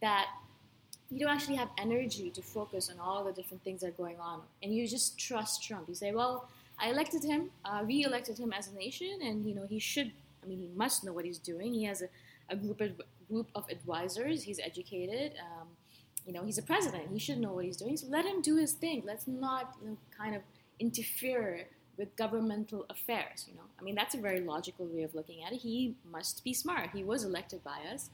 that 0.00 0.26
you 1.10 1.18
don't 1.18 1.34
actually 1.34 1.56
have 1.56 1.70
energy 1.76 2.30
to 2.30 2.42
focus 2.42 2.90
on 2.90 3.00
all 3.00 3.24
the 3.24 3.32
different 3.32 3.62
things 3.64 3.80
that 3.80 3.88
are 3.88 4.02
going 4.02 4.18
on. 4.20 4.40
And 4.62 4.72
you 4.74 4.86
just 4.86 5.18
trust 5.18 5.62
Trump. 5.62 5.88
You 5.88 5.94
say, 5.94 6.12
well, 6.12 6.48
I 6.78 6.90
elected 6.90 7.24
him, 7.24 7.50
uh, 7.64 7.82
re 7.84 8.04
elected 8.04 8.38
him 8.38 8.52
as 8.52 8.68
a 8.68 8.74
nation, 8.74 9.18
and 9.22 9.44
you 9.44 9.54
know, 9.54 9.66
he 9.68 9.78
should, 9.78 10.12
I 10.42 10.46
mean, 10.46 10.58
he 10.58 10.70
must 10.74 11.04
know 11.04 11.12
what 11.12 11.24
he's 11.24 11.38
doing. 11.38 11.74
He 11.74 11.84
has 11.84 12.02
a, 12.02 12.08
a 12.48 12.56
group, 12.56 12.80
of, 12.80 12.92
group 13.28 13.48
of 13.54 13.64
advisors, 13.68 14.44
he's 14.44 14.60
educated. 14.60 15.32
Um, 15.40 15.68
you 16.26 16.32
know, 16.32 16.44
he's 16.44 16.58
a 16.58 16.62
president. 16.62 17.08
He 17.12 17.18
should 17.18 17.38
know 17.38 17.52
what 17.52 17.64
he's 17.64 17.76
doing. 17.76 17.96
So 17.96 18.06
let 18.08 18.24
him 18.24 18.40
do 18.42 18.56
his 18.56 18.72
thing. 18.72 19.02
Let's 19.04 19.26
not 19.26 19.74
you 19.82 19.90
know, 19.90 19.96
kind 20.16 20.36
of 20.36 20.42
interfere 20.78 21.66
with 21.96 22.14
governmental 22.16 22.86
affairs. 22.88 23.46
You 23.48 23.54
know, 23.54 23.64
I 23.78 23.82
mean, 23.82 23.94
that's 23.94 24.14
a 24.14 24.18
very 24.18 24.40
logical 24.40 24.86
way 24.86 25.02
of 25.02 25.14
looking 25.14 25.42
at 25.42 25.52
it. 25.52 25.58
He 25.58 25.94
must 26.10 26.44
be 26.44 26.54
smart. 26.54 26.90
He 26.94 27.04
was 27.04 27.24
elected 27.24 27.64
by 27.64 27.78
us. 27.92 28.10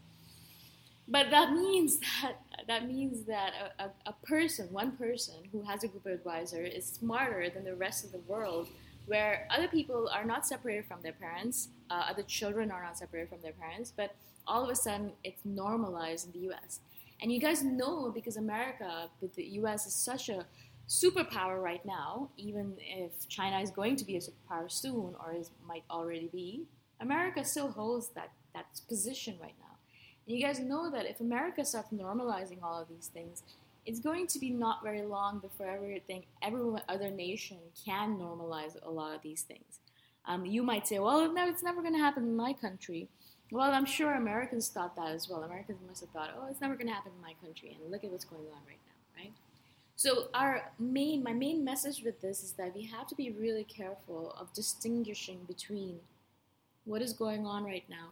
But 1.08 1.30
that 1.30 1.52
means 1.52 1.98
that 2.22 2.40
that 2.66 2.88
means 2.88 3.24
that 3.26 3.52
a, 3.78 3.84
a, 3.84 3.90
a 4.06 4.14
person, 4.26 4.68
one 4.72 4.92
person 4.92 5.34
who 5.52 5.62
has 5.62 5.84
a 5.84 5.88
group 5.88 6.06
of 6.06 6.12
advisors, 6.12 6.72
is 6.74 6.86
smarter 6.86 7.48
than 7.48 7.64
the 7.64 7.76
rest 7.76 8.04
of 8.04 8.12
the 8.12 8.18
world, 8.18 8.68
where 9.06 9.46
other 9.50 9.68
people 9.68 10.10
are 10.12 10.24
not 10.24 10.46
separated 10.46 10.86
from 10.86 11.00
their 11.02 11.12
parents, 11.12 11.68
uh, 11.90 12.04
other 12.10 12.22
children 12.22 12.70
are 12.70 12.82
not 12.82 12.98
separated 12.98 13.28
from 13.28 13.40
their 13.40 13.52
parents, 13.52 13.92
but 13.96 14.14
all 14.46 14.64
of 14.64 14.70
a 14.70 14.74
sudden 14.74 15.12
it's 15.22 15.44
normalized 15.44 16.26
in 16.26 16.32
the 16.32 16.46
U.S. 16.48 16.80
And 17.20 17.32
you 17.32 17.40
guys 17.40 17.62
know 17.62 18.10
because 18.14 18.36
America, 18.36 19.08
but 19.20 19.34
the 19.34 19.44
US 19.60 19.86
is 19.86 19.94
such 19.94 20.28
a 20.28 20.44
superpower 20.88 21.62
right 21.62 21.84
now, 21.84 22.30
even 22.36 22.74
if 22.78 23.28
China 23.28 23.60
is 23.60 23.70
going 23.70 23.96
to 23.96 24.04
be 24.04 24.16
a 24.16 24.20
superpower 24.20 24.70
soon 24.70 25.14
or 25.20 25.34
is, 25.34 25.50
might 25.66 25.84
already 25.90 26.28
be, 26.32 26.64
America 27.00 27.44
still 27.44 27.68
holds 27.68 28.08
that, 28.10 28.30
that 28.54 28.66
position 28.88 29.36
right 29.40 29.54
now. 29.60 29.65
And 30.26 30.36
you 30.36 30.44
guys 30.44 30.58
know 30.58 30.90
that 30.90 31.06
if 31.06 31.20
America 31.20 31.64
starts 31.64 31.92
normalizing 31.92 32.62
all 32.62 32.80
of 32.80 32.88
these 32.88 33.10
things, 33.12 33.42
it's 33.84 34.00
going 34.00 34.26
to 34.26 34.38
be 34.40 34.50
not 34.50 34.82
very 34.82 35.02
long 35.02 35.38
before 35.38 35.68
everything, 35.68 36.24
every 36.42 36.60
other 36.88 37.10
nation 37.10 37.58
can 37.84 38.16
normalize 38.16 38.76
a 38.84 38.90
lot 38.90 39.14
of 39.14 39.22
these 39.22 39.42
things. 39.42 39.78
Um, 40.26 40.44
you 40.44 40.64
might 40.64 40.88
say, 40.88 40.98
well, 40.98 41.32
no, 41.32 41.48
it's 41.48 41.62
never 41.62 41.80
going 41.82 41.94
to 41.94 42.00
happen 42.00 42.24
in 42.24 42.36
my 42.36 42.52
country. 42.52 43.08
Well, 43.52 43.70
I'm 43.70 43.86
sure 43.86 44.14
Americans 44.14 44.68
thought 44.68 44.96
that 44.96 45.12
as 45.12 45.28
well. 45.28 45.44
Americans 45.44 45.78
must 45.86 46.00
have 46.00 46.10
thought, 46.10 46.30
oh, 46.36 46.48
it's 46.50 46.60
never 46.60 46.74
going 46.74 46.88
to 46.88 46.92
happen 46.92 47.12
in 47.14 47.22
my 47.22 47.34
country, 47.40 47.76
and 47.80 47.92
look 47.92 48.02
at 48.02 48.10
what's 48.10 48.24
going 48.24 48.42
on 48.42 48.60
right 48.66 48.80
now, 48.86 49.22
right? 49.22 49.32
So 49.94 50.28
our 50.34 50.72
main, 50.80 51.22
my 51.22 51.32
main 51.32 51.64
message 51.64 52.02
with 52.02 52.20
this 52.20 52.42
is 52.42 52.52
that 52.52 52.74
we 52.74 52.82
have 52.86 53.06
to 53.06 53.14
be 53.14 53.30
really 53.30 53.62
careful 53.62 54.34
of 54.38 54.52
distinguishing 54.52 55.38
between 55.46 56.00
what 56.84 57.02
is 57.02 57.12
going 57.12 57.46
on 57.46 57.64
right 57.64 57.84
now 57.88 58.08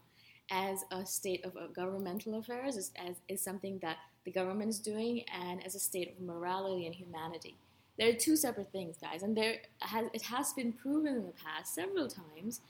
as 0.50 0.84
a 0.90 1.04
state 1.06 1.44
of 1.44 1.56
uh, 1.56 1.66
governmental 1.74 2.38
affairs, 2.38 2.76
as, 2.76 2.90
as 2.96 3.16
is 3.28 3.42
something 3.42 3.78
that 3.80 3.96
the 4.24 4.30
government 4.30 4.70
is 4.70 4.78
doing, 4.78 5.24
and 5.32 5.64
as 5.64 5.74
a 5.74 5.80
state 5.80 6.10
of 6.10 6.24
morality 6.24 6.86
and 6.86 6.94
humanity. 6.94 7.56
There 7.98 8.08
are 8.08 8.14
two 8.14 8.36
separate 8.36 8.72
things, 8.72 8.96
guys, 9.00 9.22
and 9.22 9.36
there 9.36 9.58
has, 9.80 10.06
it 10.12 10.22
has 10.22 10.52
been 10.52 10.72
proven 10.72 11.14
in 11.14 11.26
the 11.26 11.32
past 11.32 11.74
several 11.74 12.08
times 12.08 12.60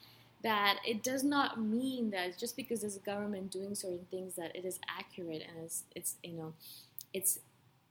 that 0.44 0.76
it 0.86 1.02
does 1.02 1.24
not 1.24 1.60
mean 1.60 2.10
that 2.10 2.38
just 2.38 2.54
because 2.54 2.82
there's 2.82 2.96
a 2.96 3.00
government 3.00 3.50
doing 3.50 3.74
certain 3.74 4.06
things 4.10 4.34
that 4.36 4.54
it 4.54 4.64
is 4.64 4.78
accurate 4.98 5.42
and 5.48 5.64
it's, 5.64 5.84
it's 5.96 6.16
you 6.22 6.34
know 6.34 6.52
it's 7.14 7.38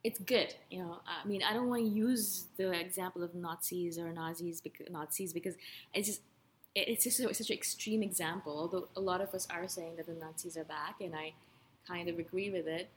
it's 0.04 0.20
good 0.20 0.54
you 0.70 0.78
know 0.78 1.00
i 1.04 1.26
mean 1.26 1.42
i 1.42 1.52
don't 1.52 1.68
want 1.68 1.82
to 1.82 1.88
use 1.88 2.44
the 2.56 2.70
example 2.78 3.24
of 3.24 3.34
nazis 3.34 3.98
or 3.98 4.12
nazis 4.12 4.62
nazis 4.88 5.32
because 5.32 5.54
it's 5.92 6.06
just 6.06 6.20
it's 6.74 7.04
just 7.04 7.18
such 7.18 7.50
an 7.50 7.56
extreme 7.56 8.02
example 8.02 8.58
although 8.58 8.88
a 8.96 9.00
lot 9.00 9.20
of 9.20 9.32
us 9.34 9.46
are 9.50 9.68
saying 9.68 9.94
that 9.96 10.06
the 10.06 10.14
nazis 10.14 10.56
are 10.56 10.64
back 10.64 10.96
and 11.00 11.14
i 11.14 11.32
kind 11.86 12.08
of 12.08 12.18
agree 12.18 12.50
with 12.50 12.66
it 12.66 12.88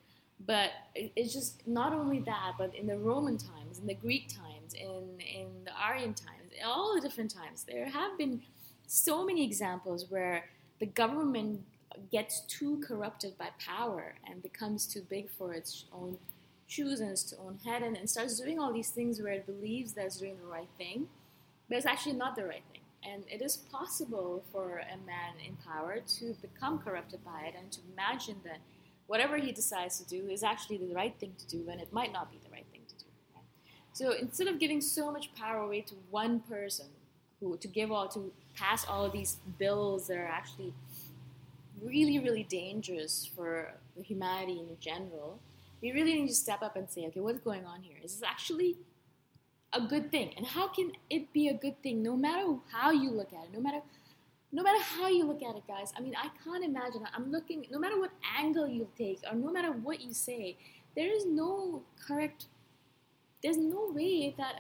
but 0.46 0.70
it's 0.96 1.34
just 1.34 1.68
not 1.68 1.94
only 1.94 2.20
that 2.20 2.54
but 2.58 2.74
in 2.76 2.88
the 2.88 2.98
roman 2.98 3.38
times 3.38 3.80
in 3.80 3.88
the 3.88 3.94
greek 3.94 4.28
times 4.28 4.74
in 4.74 5.20
in 5.20 5.48
the 5.66 5.72
aryan 5.80 6.14
times 6.14 6.52
all 6.66 6.96
the 6.96 7.02
different 7.02 7.32
times 7.32 7.66
there 7.68 7.90
have 7.90 8.18
been 8.18 8.42
so 8.88 9.26
many 9.26 9.44
examples 9.44 10.06
where 10.10 10.46
the 10.80 10.86
government 10.86 11.62
gets 12.12 12.42
too 12.42 12.82
corrupted 12.88 13.38
by 13.38 13.50
power 13.60 14.16
and 14.30 14.42
becomes 14.42 14.86
too 14.86 15.02
big 15.10 15.30
for 15.30 15.54
its 15.54 15.86
own 15.94 16.18
shoes 16.68 17.00
and 17.00 17.12
its 17.12 17.34
own 17.40 17.60
head 17.66 17.82
and, 17.82 17.98
and 17.98 18.10
starts 18.10 18.40
doing 18.40 18.60
all 18.60 18.74
these 18.74 18.90
things 18.90 19.22
where 19.22 19.34
it 19.34 19.46
believes 19.46 19.94
that 19.94 20.06
it's 20.06 20.18
doing 20.18 20.38
the 20.42 20.48
right 20.48 20.68
thing, 20.78 21.08
but 21.68 21.78
it's 21.78 21.86
actually 21.86 22.14
not 22.14 22.36
the 22.36 22.44
right 22.44 22.64
thing. 22.72 22.82
And 23.10 23.24
it 23.30 23.42
is 23.42 23.58
possible 23.58 24.44
for 24.52 24.80
a 24.80 24.98
man 25.06 25.34
in 25.46 25.56
power 25.66 26.00
to 26.20 26.36
become 26.42 26.80
corrupted 26.80 27.24
by 27.24 27.44
it 27.48 27.56
and 27.58 27.72
to 27.72 27.80
imagine 27.94 28.36
that 28.44 28.60
whatever 29.08 29.38
he 29.38 29.52
decides 29.52 29.98
to 30.00 30.06
do 30.06 30.28
is 30.28 30.44
actually 30.44 30.78
the 30.78 30.94
right 30.94 31.16
thing 31.20 31.34
to 31.38 31.48
do 31.48 31.60
when 31.66 31.80
it 31.80 31.94
might 31.94 32.12
not 32.12 32.30
be 32.30 32.38
the 32.44 32.52
right 32.52 32.66
thing 32.72 32.82
to 32.90 32.96
do. 32.96 33.10
So 33.94 34.12
instead 34.12 34.48
of 34.48 34.60
giving 34.60 34.82
so 34.82 35.12
much 35.12 35.34
power 35.36 35.60
away 35.60 35.82
to 35.82 35.96
one 36.10 36.42
person, 36.42 36.88
who 37.40 37.58
to 37.58 37.68
give 37.68 37.92
all 37.92 38.08
to 38.10 38.32
pass 38.56 38.86
all 38.86 39.10
these 39.10 39.38
bills 39.60 40.08
that 40.08 40.18
are 40.18 40.26
actually 40.26 40.74
really, 41.82 42.20
really 42.20 42.44
dangerous 42.44 43.30
for 43.36 43.74
humanity 44.02 44.60
in 44.60 44.78
general, 44.80 45.40
we 45.82 45.92
really 45.92 46.16
need 46.16 46.28
to 46.28 46.36
step 46.36 46.62
up 46.64 46.76
and 46.76 46.90
say, 46.90 47.06
okay, 47.08 47.20
what's 47.20 47.40
going 47.40 47.66
on 47.66 47.82
here? 47.82 47.98
Is 48.04 48.16
this 48.16 48.24
actually 48.28 48.76
a 49.74 49.82
good 49.82 50.12
thing? 50.12 50.34
And 50.38 50.46
how 50.46 50.68
can 50.68 50.92
it 51.10 51.32
be 51.34 51.48
a 51.48 51.54
good 51.54 51.82
thing 51.84 52.02
no 52.02 52.16
matter 52.16 52.56
how 52.72 52.92
you 52.92 53.12
look 53.12 53.34
at 53.34 53.46
it, 53.46 53.54
no 53.54 53.62
matter 53.62 53.82
no 54.52 54.64
matter 54.64 54.82
how 54.82 55.10
you 55.10 55.26
look 55.26 55.44
at 55.44 55.58
it, 55.58 55.68
guys, 55.68 55.92
I 55.98 56.00
mean, 56.00 56.16
I 56.16 56.30
can't 56.42 56.64
imagine. 56.64 57.04
I'm 57.14 57.32
looking, 57.32 57.66
no 57.70 57.78
matter 57.78 58.00
what 58.00 58.12
angle 58.40 58.66
you 58.66 58.88
take, 58.98 59.20
or 59.30 59.36
no 59.36 59.52
matter 59.52 59.72
what 59.72 60.00
you 60.00 60.14
say, 60.14 60.56
there 60.96 61.14
is 61.14 61.26
no 61.26 61.84
correct, 62.08 62.46
there's 63.44 63.58
no 63.58 63.92
way 63.94 64.34
that 64.38 64.56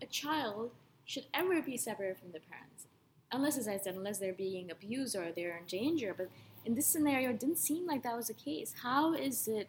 a, 0.00 0.04
a 0.04 0.06
child 0.06 0.70
should 1.04 1.26
ever 1.34 1.60
be 1.60 1.76
separated 1.76 2.18
from 2.18 2.30
their 2.30 2.40
parents 2.48 2.86
unless, 3.32 3.58
as 3.58 3.66
I 3.66 3.78
said, 3.78 3.94
unless 3.94 4.18
they're 4.18 4.32
being 4.32 4.70
abused 4.70 5.16
or 5.16 5.32
they're 5.34 5.56
in 5.56 5.64
danger. 5.66 6.14
But 6.16 6.28
in 6.64 6.74
this 6.74 6.86
scenario, 6.86 7.30
it 7.30 7.40
didn't 7.40 7.58
seem 7.58 7.86
like 7.86 8.02
that 8.04 8.16
was 8.16 8.28
the 8.28 8.34
case. 8.34 8.74
How 8.82 9.14
is 9.14 9.48
it? 9.48 9.68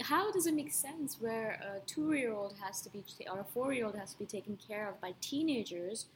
How 0.00 0.30
does 0.32 0.46
it 0.46 0.54
make 0.54 0.72
sense 0.72 1.16
where 1.20 1.60
a 1.62 1.80
two-year-old 1.86 2.54
has 2.62 2.80
to 2.82 2.90
be 2.90 3.02
or 3.30 3.40
a 3.40 3.44
four-year-old 3.44 3.96
has 3.96 4.12
to 4.12 4.18
be 4.18 4.26
taken 4.26 4.56
care 4.56 4.88
of 4.88 5.00
by 5.00 5.14
teenagers, 5.20 6.06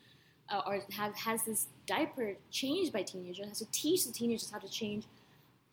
uh, 0.50 0.62
or 0.66 0.80
have 0.92 1.14
has 1.16 1.44
this 1.44 1.66
diaper 1.86 2.34
changed 2.50 2.92
by 2.92 3.02
teenagers, 3.02 3.46
has 3.48 3.58
to 3.58 3.70
teach 3.72 4.06
the 4.06 4.12
teenagers 4.12 4.50
how 4.50 4.58
to 4.58 4.68
change 4.68 5.04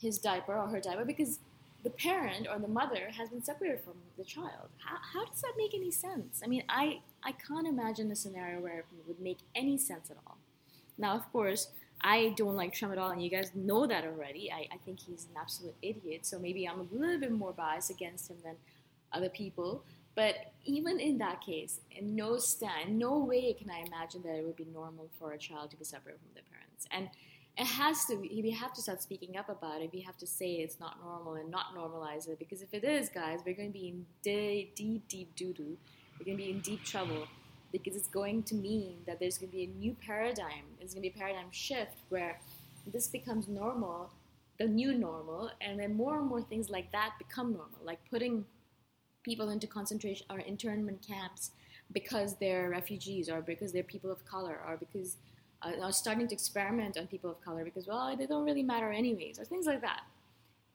his 0.01 0.17
diaper 0.17 0.57
or 0.57 0.67
her 0.67 0.79
diaper 0.79 1.05
because 1.05 1.39
the 1.83 1.89
parent 1.89 2.47
or 2.51 2.59
the 2.59 2.67
mother 2.67 3.09
has 3.17 3.29
been 3.29 3.43
separated 3.43 3.81
from 3.81 3.93
the 4.17 4.23
child. 4.23 4.69
How, 4.77 4.97
how 5.13 5.25
does 5.25 5.41
that 5.41 5.53
make 5.57 5.73
any 5.73 5.91
sense? 5.91 6.41
I 6.43 6.47
mean, 6.47 6.63
I, 6.69 7.01
I 7.23 7.31
can't 7.31 7.67
imagine 7.67 8.11
a 8.11 8.15
scenario 8.15 8.59
where 8.59 8.79
it 8.79 8.85
would 9.07 9.19
make 9.19 9.39
any 9.55 9.77
sense 9.77 10.11
at 10.11 10.17
all. 10.27 10.37
Now, 10.97 11.15
of 11.15 11.31
course, 11.31 11.69
I 12.03 12.33
don't 12.35 12.55
like 12.55 12.73
Trump 12.73 12.93
at 12.93 12.99
all, 12.99 13.11
and 13.11 13.23
you 13.23 13.29
guys 13.29 13.51
know 13.53 13.85
that 13.85 14.05
already. 14.05 14.51
I, 14.51 14.67
I 14.73 14.77
think 14.77 14.99
he's 14.99 15.25
an 15.25 15.37
absolute 15.39 15.75
idiot, 15.81 16.25
so 16.25 16.39
maybe 16.39 16.67
I'm 16.67 16.79
a 16.79 16.87
little 16.91 17.19
bit 17.19 17.31
more 17.31 17.53
biased 17.53 17.91
against 17.91 18.29
him 18.29 18.37
than 18.43 18.55
other 19.13 19.29
people. 19.29 19.83
But 20.15 20.35
even 20.65 20.99
in 20.99 21.17
that 21.19 21.41
case, 21.41 21.79
in 21.91 22.15
no 22.15 22.37
stand, 22.37 22.97
no 22.97 23.19
way 23.19 23.53
can 23.53 23.69
I 23.69 23.83
imagine 23.87 24.23
that 24.23 24.35
it 24.35 24.45
would 24.45 24.57
be 24.57 24.67
normal 24.73 25.09
for 25.17 25.31
a 25.31 25.37
child 25.37 25.71
to 25.71 25.77
be 25.77 25.85
separated 25.85 26.19
from 26.19 26.33
their 26.33 26.43
parents. 26.51 26.85
And 26.91 27.09
it 27.57 27.65
has 27.65 28.05
to. 28.05 28.15
We 28.15 28.51
have 28.51 28.73
to 28.73 28.81
start 28.81 29.01
speaking 29.01 29.37
up 29.37 29.49
about 29.49 29.81
it. 29.81 29.91
We 29.93 30.01
have 30.01 30.17
to 30.17 30.27
say 30.27 30.53
it's 30.55 30.79
not 30.79 30.97
normal 31.03 31.35
and 31.35 31.49
not 31.49 31.75
normalize 31.77 32.27
it. 32.27 32.39
Because 32.39 32.61
if 32.61 32.73
it 32.73 32.83
is, 32.83 33.09
guys, 33.09 33.39
we're 33.45 33.55
going 33.55 33.69
to 33.69 33.77
be 33.77 33.89
in 33.89 34.05
deep, 34.21 34.75
deep, 34.75 35.07
deep 35.07 35.35
doo 35.35 35.53
doo. 35.53 35.77
We're 36.19 36.25
going 36.25 36.37
to 36.37 36.43
be 36.43 36.51
in 36.51 36.59
deep 36.61 36.83
trouble 36.83 37.27
because 37.71 37.95
it's 37.95 38.07
going 38.07 38.43
to 38.43 38.55
mean 38.55 38.97
that 39.05 39.19
there's 39.19 39.37
going 39.37 39.49
to 39.49 39.55
be 39.55 39.63
a 39.63 39.79
new 39.79 39.95
paradigm. 40.05 40.65
There's 40.77 40.93
going 40.93 41.03
to 41.03 41.09
be 41.09 41.15
a 41.15 41.19
paradigm 41.19 41.51
shift 41.51 41.97
where 42.09 42.39
this 42.91 43.07
becomes 43.07 43.47
normal, 43.47 44.11
the 44.59 44.67
new 44.67 44.93
normal, 44.93 45.51
and 45.61 45.79
then 45.79 45.95
more 45.95 46.19
and 46.19 46.27
more 46.27 46.41
things 46.41 46.69
like 46.69 46.91
that 46.91 47.13
become 47.17 47.53
normal, 47.53 47.79
like 47.83 47.99
putting 48.09 48.45
people 49.23 49.49
into 49.49 49.67
concentration 49.67 50.25
or 50.29 50.39
internment 50.39 51.05
camps, 51.05 51.51
because 51.93 52.35
they're 52.35 52.69
refugees 52.69 53.29
or 53.29 53.41
because 53.41 53.71
they're 53.71 53.83
people 53.83 54.11
of 54.11 54.25
color 54.25 54.59
or 54.67 54.77
because 54.77 55.17
uh, 55.61 55.91
starting 55.91 56.27
to 56.27 56.33
experiment 56.33 56.97
on 56.97 57.07
people 57.07 57.29
of 57.29 57.41
color 57.41 57.63
because 57.63 57.87
well 57.87 58.15
they 58.17 58.25
don't 58.25 58.45
really 58.45 58.63
matter 58.63 58.91
anyways 58.91 59.39
or 59.39 59.45
things 59.45 59.65
like 59.65 59.81
that 59.81 60.01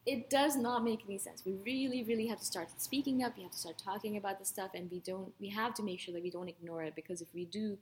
it 0.07 0.31
does 0.31 0.57
not 0.57 0.85
make 0.85 1.01
any 1.07 1.19
sense. 1.19 1.43
We 1.45 1.55
really 1.65 2.05
really 2.05 2.27
have 2.29 2.39
to 2.39 2.45
start 2.45 2.69
speaking 2.81 3.23
up. 3.25 3.37
We 3.37 3.43
have 3.43 3.53
to 3.53 3.59
start 3.59 3.77
talking 3.77 4.17
about 4.17 4.39
this 4.39 4.49
stuff 4.49 4.71
and 4.75 4.91
we 4.91 5.01
don't 5.01 5.33
we 5.41 5.49
have 5.51 5.75
to 5.75 5.83
make 5.83 6.01
sure 6.01 6.15
that 6.15 6.23
we 6.23 6.31
don't 6.31 6.49
ignore 6.49 6.83
it 6.85 6.95
because 6.95 7.21
if 7.21 7.29
we 7.35 7.45
do 7.45 7.77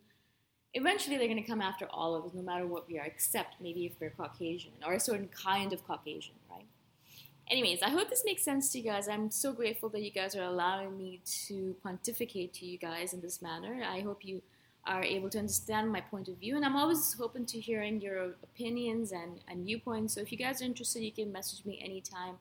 eventually 0.73 1.17
they're 1.17 1.29
going 1.29 1.43
to 1.43 1.49
come 1.49 1.61
after 1.61 1.87
all 1.91 2.17
of 2.17 2.25
us 2.25 2.33
no 2.35 2.43
matter 2.43 2.67
what 2.67 2.89
we 2.89 2.99
are 2.99 3.05
except 3.05 3.61
maybe 3.61 3.87
if 3.87 3.93
we're 4.01 4.11
caucasian 4.11 4.73
or 4.85 4.95
a 4.95 5.01
certain 5.01 5.29
kind 5.29 5.73
of 5.73 5.87
caucasian 5.87 6.35
right? 6.51 6.67
Anyways 7.49 7.83
i 7.83 7.91
hope 7.91 8.09
this 8.09 8.25
makes 8.25 8.43
sense 8.43 8.73
to 8.73 8.79
you 8.79 8.85
guys. 8.85 9.07
I'm 9.07 9.31
so 9.31 9.53
grateful 9.53 9.89
that 9.91 10.03
you 10.03 10.11
guys 10.11 10.35
are 10.35 10.43
allowing 10.43 10.97
me 10.97 11.21
to 11.47 11.77
pontificate 11.83 12.55
to 12.55 12.67
you 12.67 12.79
guys 12.79 13.13
in 13.13 13.21
this 13.21 13.41
manner. 13.43 13.85
I 13.85 14.01
hope 14.01 14.25
you 14.25 14.43
are 14.87 15.03
able 15.03 15.31
to 15.31 15.39
understand 15.39 15.91
my 15.91 16.01
point 16.01 16.29
of 16.29 16.37
view. 16.37 16.57
And 16.57 16.65
I'm 16.65 16.77
always 16.77 17.17
open 17.21 17.47
to 17.47 17.61
hearing 17.61 18.01
your 18.01 18.35
opinions 18.43 19.13
and, 19.13 19.41
and 19.49 19.65
viewpoints. 19.65 20.15
So 20.15 20.21
if 20.21 20.31
you 20.31 20.39
guys 20.39 20.61
are 20.61 20.65
interested, 20.65 21.03
you 21.03 21.13
can 21.13 21.33
message 21.33 21.65
me 21.65 21.81
anytime 21.83 22.37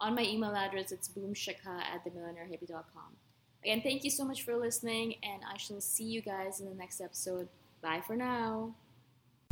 on 0.00 0.14
my 0.14 0.22
email 0.22 0.54
address. 0.54 0.92
It's 0.92 1.08
boomshikha 1.08 1.66
at 1.66 2.04
themillionairehippie.com. 2.04 3.16
Again, 3.62 3.82
thank 3.82 4.04
you 4.04 4.10
so 4.10 4.24
much 4.24 4.42
for 4.42 4.54
listening, 4.56 5.16
and 5.22 5.42
I 5.52 5.56
shall 5.56 5.80
see 5.80 6.04
you 6.04 6.20
guys 6.20 6.60
in 6.60 6.68
the 6.68 6.74
next 6.74 7.00
episode. 7.00 7.48
Bye 7.82 8.02
for 8.06 8.16
now. 8.16 8.74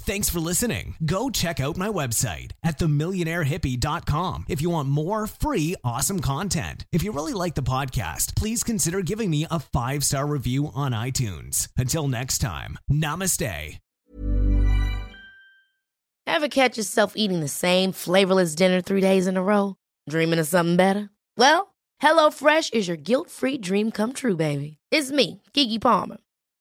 Thanks 0.06 0.28
for 0.28 0.38
listening. 0.38 0.96
Go 1.06 1.30
check 1.30 1.60
out 1.60 1.78
my 1.78 1.88
website 1.88 2.50
at 2.62 2.78
themillionairehippie.com 2.78 4.44
if 4.50 4.60
you 4.60 4.68
want 4.68 4.90
more 4.90 5.26
free, 5.26 5.76
awesome 5.82 6.20
content. 6.20 6.84
If 6.92 7.02
you 7.02 7.10
really 7.10 7.32
like 7.32 7.54
the 7.54 7.62
podcast, 7.62 8.36
please 8.36 8.62
consider 8.62 9.00
giving 9.00 9.30
me 9.30 9.46
a 9.50 9.58
five 9.58 10.04
star 10.04 10.26
review 10.26 10.70
on 10.74 10.92
iTunes. 10.92 11.68
Until 11.78 12.06
next 12.06 12.38
time, 12.38 12.78
namaste. 12.92 13.78
Ever 16.26 16.48
catch 16.48 16.76
yourself 16.76 17.14
eating 17.16 17.40
the 17.40 17.48
same 17.48 17.92
flavorless 17.92 18.54
dinner 18.54 18.82
three 18.82 19.00
days 19.00 19.26
in 19.26 19.38
a 19.38 19.42
row? 19.42 19.76
Dreaming 20.10 20.38
of 20.38 20.46
something 20.46 20.76
better? 20.76 21.08
Well, 21.38 21.74
HelloFresh 22.02 22.74
is 22.74 22.88
your 22.88 22.98
guilt 22.98 23.30
free 23.30 23.56
dream 23.56 23.90
come 23.90 24.12
true, 24.12 24.36
baby. 24.36 24.76
It's 24.90 25.10
me, 25.10 25.40
Keke 25.54 25.80
Palmer. 25.80 26.18